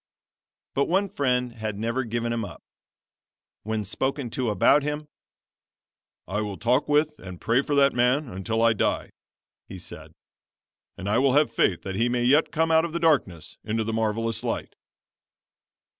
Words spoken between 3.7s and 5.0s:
spoken to about